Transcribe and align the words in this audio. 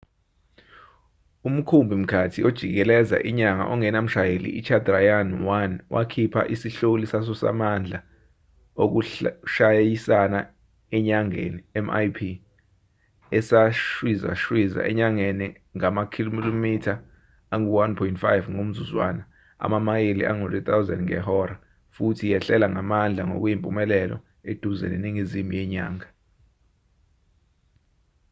umkhumbi-mkhathi 1.47 2.39
ojikeleza 2.47 3.17
inyanga 3.29 3.63
ongenamshayeli 3.73 4.49
ichandrayaan-1 4.59 5.71
wakhipha 5.95 6.41
isihloli 6.53 7.05
saso 7.13 7.33
samandla 7.43 7.99
okushayisana 8.83 10.39
enyangeni 10.97 11.59
mip 11.85 12.17
esashwizashwiza 13.37 14.79
enyangeni 14.91 15.47
ngamakhilomitha 15.77 16.95
angu-1.5 17.55 18.43
ngomzuzwana 18.53 19.23
amamayeli 19.65 20.23
angu-3000 20.31 20.97
ngehora 21.05 21.55
futhi 21.95 22.23
yehlela 22.31 22.67
ngamandla 22.73 23.21
ngokuyimpumelelo 23.29 24.17
eduze 24.51 24.85
neningizimu 24.91 25.51
yenyanga 25.59 26.07